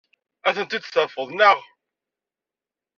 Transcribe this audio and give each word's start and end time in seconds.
Ad 0.47 0.53
tent-id-tafeḍ, 0.55 1.29
naɣ? 1.33 1.57